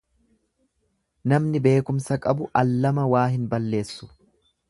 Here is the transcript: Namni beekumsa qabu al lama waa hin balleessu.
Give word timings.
Namni 1.33 1.61
beekumsa 1.67 2.17
qabu 2.25 2.49
al 2.63 2.73
lama 2.87 3.05
waa 3.13 3.29
hin 3.37 3.47
balleessu. 3.55 4.09